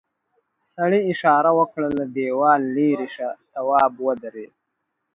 سړي 0.71 0.99
اشاره 1.11 1.51
وکړه 1.59 1.87
له 1.97 2.05
دیوال 2.15 2.61
ليرې 2.75 3.07
شه 3.15 3.29
تواب 3.53 3.91
ودرېد. 4.05 4.53